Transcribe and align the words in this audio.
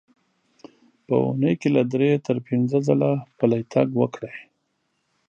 په 1.05 1.13
اوونۍ 1.23 1.53
کې 1.61 1.69
له 1.75 1.81
درې 1.93 2.09
تر 2.27 2.37
پنځه 2.47 2.77
ځله 2.87 3.11
پلی 3.39 3.61
تګ 3.73 3.87
وکړئ. 4.01 4.35